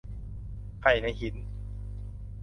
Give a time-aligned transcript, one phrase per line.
[0.81, 1.35] ไข่ในหิน